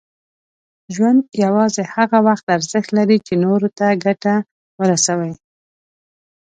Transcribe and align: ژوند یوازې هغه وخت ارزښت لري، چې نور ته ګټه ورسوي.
ژوند 0.95 1.19
یوازې 1.43 1.83
هغه 1.95 2.17
وخت 2.27 2.45
ارزښت 2.55 2.89
لري، 2.97 3.17
چې 3.27 3.33
نور 3.43 3.61
ته 3.77 3.87
ګټه 4.05 4.35
ورسوي. 4.79 5.33